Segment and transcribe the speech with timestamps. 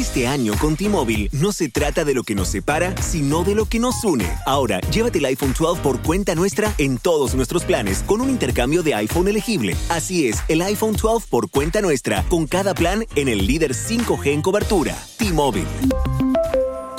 [0.00, 3.66] Este año con T-Mobile no se trata de lo que nos separa, sino de lo
[3.66, 4.26] que nos une.
[4.46, 8.82] Ahora, llévate el iPhone 12 por cuenta nuestra en todos nuestros planes con un intercambio
[8.82, 9.76] de iPhone elegible.
[9.90, 14.28] Así es, el iPhone 12 por cuenta nuestra, con cada plan en el líder 5G
[14.28, 14.96] en cobertura.
[15.18, 15.68] T-Mobile.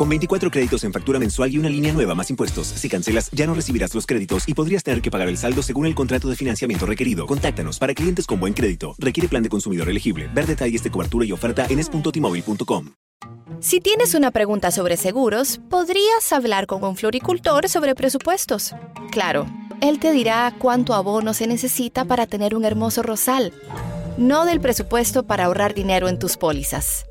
[0.02, 3.46] Con 24 créditos en factura mensual y una línea nueva más impuestos, si cancelas ya
[3.46, 6.36] no recibirás los créditos y podrías tener que pagar el saldo según el contrato de
[6.36, 7.28] financiamiento requerido.
[7.28, 8.96] Contáctanos para clientes con buen crédito.
[8.98, 10.28] Requiere plan de consumidor elegible.
[10.34, 12.96] Ver detalles de cobertura y oferta en es.tmobile.com.
[13.60, 18.74] Si tienes una pregunta sobre seguros, podrías hablar con un floricultor sobre presupuestos.
[19.12, 19.46] Claro,
[19.82, 23.54] él te dirá cuánto abono se necesita para tener un hermoso rosal,
[24.18, 27.06] no del presupuesto para ahorrar dinero en tus pólizas.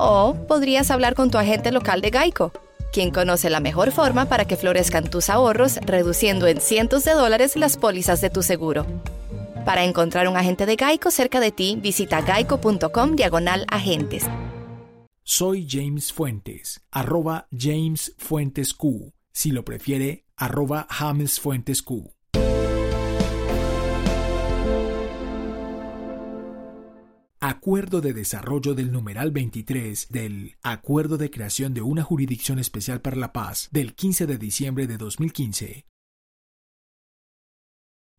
[0.00, 2.52] O podrías hablar con tu agente local de Geico,
[2.92, 7.56] quien conoce la mejor forma para que florezcan tus ahorros, reduciendo en cientos de dólares
[7.56, 8.86] las pólizas de tu seguro.
[9.64, 14.24] Para encontrar un agente de Geico cerca de ti, visita geico.com diagonal agentes.
[15.24, 19.12] Soy James Fuentes, arroba James Fuentes Q.
[19.32, 22.17] Si lo prefiere, arroba James Fuentes Q.
[27.40, 33.14] Acuerdo de desarrollo del numeral 23 del Acuerdo de creación de una jurisdicción especial para
[33.14, 35.86] la paz del 15 de diciembre de 2015.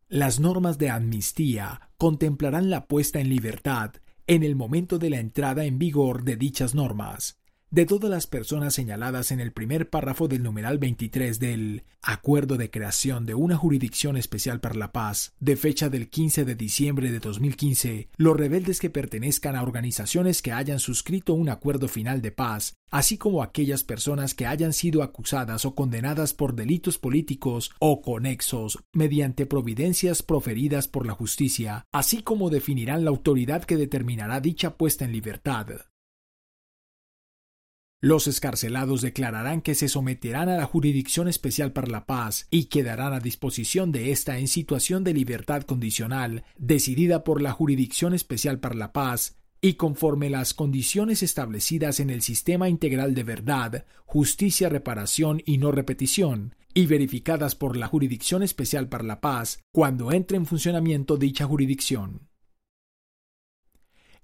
[0.08, 3.92] Las normas de amnistía contemplarán la puesta en libertad
[4.26, 7.39] en el momento de la entrada en vigor de dichas normas
[7.70, 12.70] de todas las personas señaladas en el primer párrafo del numeral 23 del Acuerdo de
[12.70, 17.20] creación de una jurisdicción especial para la paz, de fecha del 15 de diciembre de
[17.20, 22.74] 2015, los rebeldes que pertenezcan a organizaciones que hayan suscrito un acuerdo final de paz,
[22.90, 28.78] así como aquellas personas que hayan sido acusadas o condenadas por delitos políticos o conexos
[28.92, 35.04] mediante providencias proferidas por la justicia, así como definirán la autoridad que determinará dicha puesta
[35.04, 35.66] en libertad.
[38.02, 43.12] Los escarcelados declararán que se someterán a la Jurisdicción Especial para la Paz y quedarán
[43.12, 48.74] a disposición de ésta en situación de libertad condicional, decidida por la Jurisdicción Especial para
[48.74, 55.42] la Paz, y conforme las condiciones establecidas en el Sistema Integral de Verdad, Justicia, Reparación
[55.44, 60.46] y No Repetición, y verificadas por la Jurisdicción Especial para la Paz cuando entre en
[60.46, 62.29] funcionamiento dicha jurisdicción.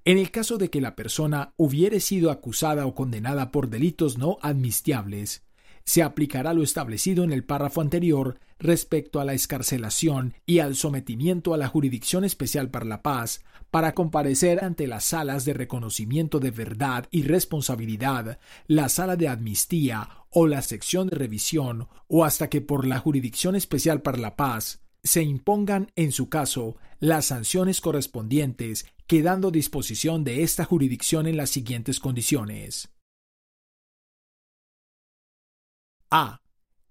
[0.07, 4.39] En el caso de que la persona hubiere sido acusada o condenada por delitos no
[4.41, 5.43] admisibles,
[5.85, 11.55] se aplicará lo establecido en el párrafo anterior respecto a la escarcelación y al sometimiento
[11.55, 16.53] a la Jurisdicción Especial para la Paz para comparecer ante las salas de reconocimiento de
[16.53, 18.39] verdad y responsabilidad,
[18.69, 23.57] la sala de amnistía o la sección de revisión, o hasta que por la Jurisdicción
[23.57, 30.43] Especial para la Paz se impongan, en su caso, las sanciones correspondientes, quedando disposición de
[30.43, 32.89] esta jurisdicción en las siguientes condiciones.
[36.11, 36.41] A.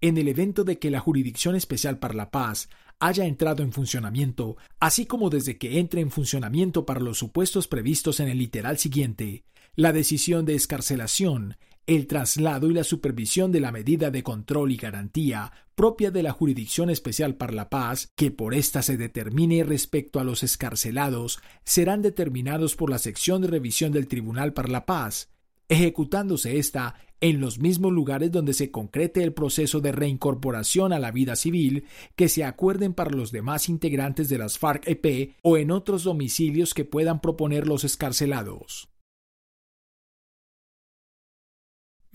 [0.00, 2.68] En el evento de que la Jurisdicción Especial para la Paz
[2.98, 8.20] haya entrado en funcionamiento, así como desde que entre en funcionamiento para los supuestos previstos
[8.20, 9.44] en el literal siguiente,
[9.74, 14.76] la decisión de escarcelación, el traslado y la supervisión de la medida de control y
[14.76, 20.18] garantía propia de la Jurisdicción Especial para la Paz, que por ésta se determine respecto
[20.18, 25.30] a los escarcelados, serán determinados por la sección de revisión del Tribunal para la Paz,
[25.68, 31.12] ejecutándose ésta en los mismos lugares donde se concrete el proceso de reincorporación a la
[31.12, 36.04] vida civil que se acuerden para los demás integrantes de las FARC-EP o en otros
[36.04, 38.88] domicilios que puedan proponer los escarcelados.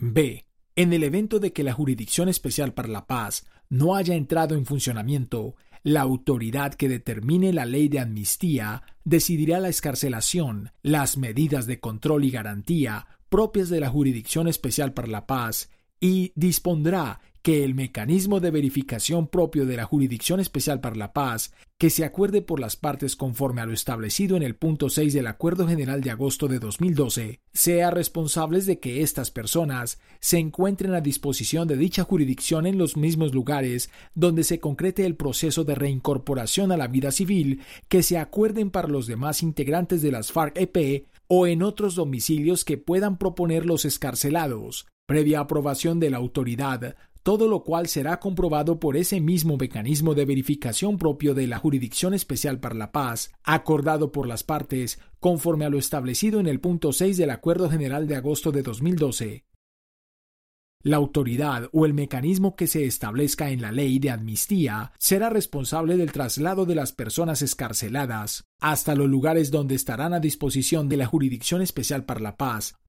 [0.01, 0.47] B.
[0.75, 4.65] En el evento de que la Jurisdicción Especial para la Paz no haya entrado en
[4.65, 11.79] funcionamiento, la autoridad que determine la ley de amnistía decidirá la escarcelación, las medidas de
[11.79, 15.69] control y garantía propias de la Jurisdicción Especial para la Paz
[15.99, 21.53] y dispondrá que el mecanismo de verificación propio de la Jurisdicción Especial para la Paz,
[21.79, 25.25] que se acuerde por las partes conforme a lo establecido en el punto 6 del
[25.25, 31.01] Acuerdo General de agosto de 2012, sea responsables de que estas personas se encuentren a
[31.01, 36.71] disposición de dicha jurisdicción en los mismos lugares donde se concrete el proceso de reincorporación
[36.71, 41.47] a la vida civil que se acuerden para los demás integrantes de las FARC-EP o
[41.47, 47.63] en otros domicilios que puedan proponer los escarcelados, previa aprobación de la autoridad, todo lo
[47.63, 52.75] cual será comprobado por ese mismo mecanismo de verificación propio de la Jurisdicción Especial para
[52.75, 57.29] la Paz, acordado por las partes, conforme a lo establecido en el punto 6 del
[57.29, 59.45] Acuerdo General de agosto de 2012.
[60.83, 65.95] La autoridad o el mecanismo que se establezca en la ley de amnistía será responsable
[65.95, 71.05] del traslado de las personas escarceladas hasta los lugares donde estarán a disposición de la
[71.05, 72.80] Jurisdicción Especial para la Paz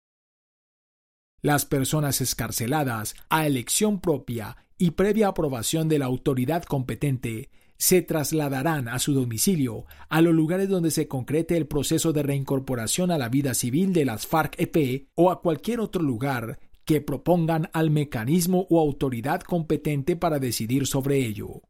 [1.44, 8.86] Las personas escarceladas, a elección propia y previa aprobación de la autoridad competente, se trasladarán
[8.86, 13.28] a su domicilio, a los lugares donde se concrete el proceso de reincorporación a la
[13.28, 18.80] vida civil de las FARC-EP o a cualquier otro lugar que propongan al mecanismo o
[18.80, 21.62] autoridad competente para decidir sobre ello.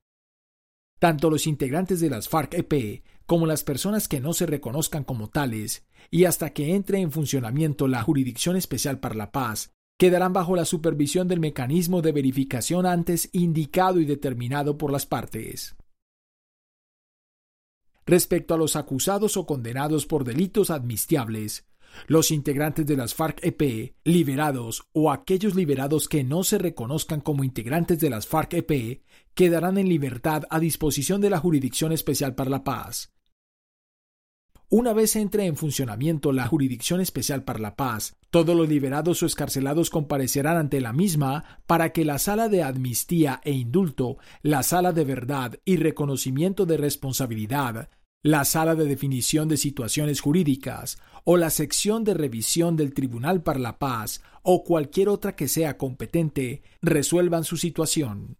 [0.98, 5.84] Tanto los integrantes de las FARC-EP como las personas que no se reconozcan como tales,
[6.10, 10.64] y hasta que entre en funcionamiento la Jurisdicción Especial para la Paz, quedarán bajo la
[10.64, 15.76] supervisión del mecanismo de verificación antes indicado y determinado por las partes.
[18.04, 21.66] Respecto a los acusados o condenados por delitos admistiables,
[22.06, 27.98] los integrantes de las FARC-EP liberados o aquellos liberados que no se reconozcan como integrantes
[28.00, 29.02] de las FARC-EP
[29.34, 33.12] quedarán en libertad a disposición de la Jurisdicción Especial para la Paz.
[34.74, 39.26] Una vez entre en funcionamiento la Jurisdicción Especial para la Paz, todos los liberados o
[39.26, 44.92] escarcelados comparecerán ante la misma para que la sala de amnistía e indulto, la sala
[44.92, 47.90] de verdad y reconocimiento de responsabilidad,
[48.22, 53.58] la sala de definición de situaciones jurídicas o la sección de revisión del Tribunal para
[53.58, 58.38] la Paz o cualquier otra que sea competente resuelvan su situación.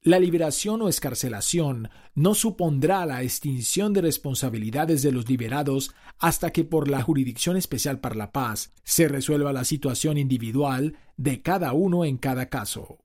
[0.00, 6.64] La liberación o escarcelación no supondrá la extinción de responsabilidades de los liberados hasta que
[6.64, 12.04] por la Jurisdicción Especial para la Paz se resuelva la situación individual de cada uno
[12.04, 13.03] en cada caso.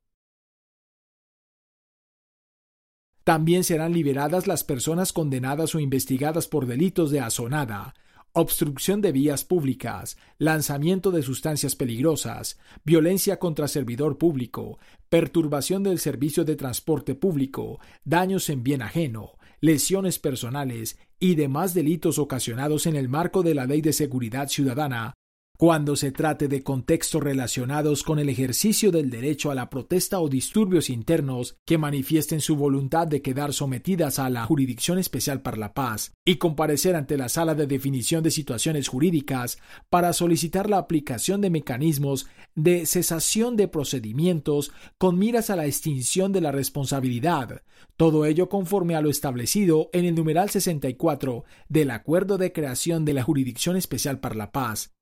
[3.29, 7.93] También serán liberadas las personas condenadas o investigadas por delitos de azonada,
[8.33, 14.79] obstrucción de vías públicas, lanzamiento de sustancias peligrosas, violencia contra servidor público,
[15.09, 22.17] perturbación del servicio de transporte público, daños en bien ajeno, lesiones personales y demás delitos
[22.17, 25.13] ocasionados en el marco de la Ley de Seguridad Ciudadana
[25.59, 30.29] cuando se trate de contextos relacionados con el ejercicio del derecho a la protesta o
[30.29, 35.73] disturbios internos que manifiesten su voluntad de quedar sometidas a la Jurisdicción Especial para la
[35.73, 39.57] Paz y comparecer ante la Sala de Definición de Situaciones Jurídicas
[39.89, 46.31] para solicitar la aplicación de mecanismos de cesación de procedimientos con miras a la extinción
[46.31, 47.63] de la responsabilidad,
[47.97, 53.13] todo ello conforme a lo establecido en el numeral 64 del Acuerdo de Creación de
[53.13, 54.93] la Jurisdicción Especial para la Paz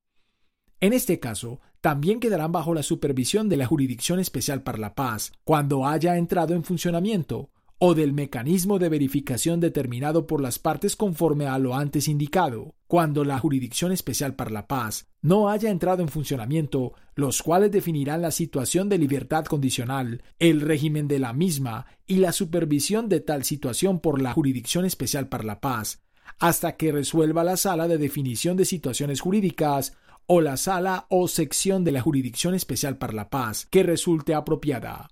[0.80, 5.32] en este caso, también quedarán bajo la supervisión de la Jurisdicción Especial para la Paz
[5.44, 11.46] cuando haya entrado en funcionamiento, o del mecanismo de verificación determinado por las partes conforme
[11.46, 16.08] a lo antes indicado, cuando la Jurisdicción Especial para la Paz no haya entrado en
[16.08, 22.16] funcionamiento, los cuales definirán la situación de libertad condicional, el régimen de la misma y
[22.16, 26.02] la supervisión de tal situación por la Jurisdicción Especial para la Paz,
[26.40, 29.96] hasta que resuelva la sala de definición de situaciones jurídicas
[30.28, 35.08] o la sala o sección de la Jurisdicción Especial para la Paz que resulte apropiada.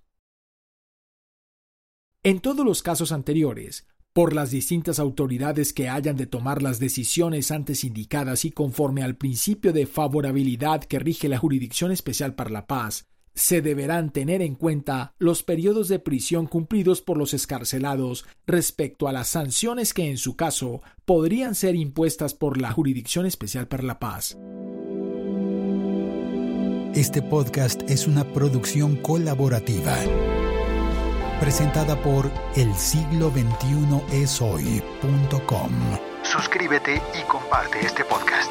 [2.23, 7.51] En todos los casos anteriores, por las distintas autoridades que hayan de tomar las decisiones
[7.51, 12.67] antes indicadas y conforme al principio de favorabilidad que rige la Jurisdicción Especial para la
[12.67, 19.09] Paz, se deberán tener en cuenta los periodos de prisión cumplidos por los escarcelados respecto
[19.09, 23.83] a las sanciones que en su caso podrían ser impuestas por la Jurisdicción Especial para
[23.83, 24.37] la Paz.
[26.97, 29.99] Este podcast es una producción colaborativa
[31.39, 35.73] presentada por el siglo 21 esoy.com.
[36.23, 38.51] Suscríbete y comparte este podcast.